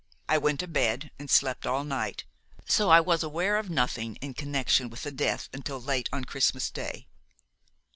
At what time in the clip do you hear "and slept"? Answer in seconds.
1.19-1.67